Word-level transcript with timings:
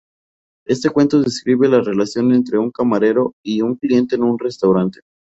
Este 0.65 0.89
cuento 0.89 1.21
describe 1.21 1.67
la 1.67 1.79
relación 1.79 2.33
entre 2.33 2.57
un 2.57 2.71
camarero 2.71 3.35
y 3.45 3.61
un 3.61 3.75
cliente 3.75 4.15
en 4.15 4.23
un 4.23 4.39
restaurante. 4.39 5.01